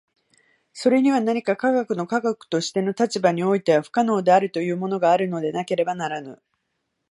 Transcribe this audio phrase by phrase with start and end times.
[0.73, 6.41] それには何か科学の科学としての立場においては不可能であるというものがあるのでなければならぬ。